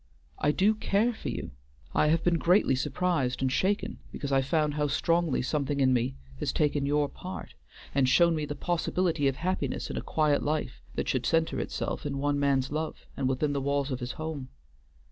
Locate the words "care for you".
0.73-1.51